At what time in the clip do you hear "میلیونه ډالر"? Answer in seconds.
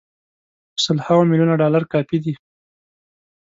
1.29-1.83